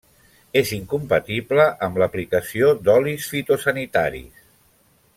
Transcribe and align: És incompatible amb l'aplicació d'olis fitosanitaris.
És 0.61 0.69
incompatible 0.77 1.67
amb 1.87 2.01
l'aplicació 2.03 2.73
d'olis 2.89 3.31
fitosanitaris. 3.35 4.45